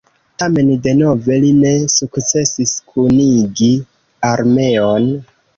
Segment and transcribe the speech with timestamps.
[0.43, 3.71] Tamen denove li ne sukcesis kunigi
[4.35, 5.09] armeon.